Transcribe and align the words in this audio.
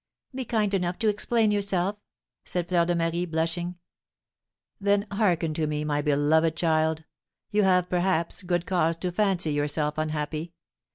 "Be 0.33 0.45
kind 0.45 0.73
enough 0.73 0.97
to 0.97 1.09
explain 1.09 1.51
yourself," 1.51 1.95
said 2.43 2.67
Fleur 2.67 2.85
de 2.87 2.95
Marie, 2.95 3.27
blushing. 3.27 3.77
"Then 4.79 5.05
hearken 5.11 5.53
to 5.53 5.67
me, 5.67 5.83
my 5.83 6.01
beloved 6.01 6.55
child. 6.55 7.03
You 7.51 7.61
have, 7.61 7.87
perhaps, 7.87 8.41
good 8.41 8.65
cause 8.65 8.97
to 8.97 9.11
fancy 9.11 9.53
yourself 9.53 9.99
unhappy. 9.99 10.53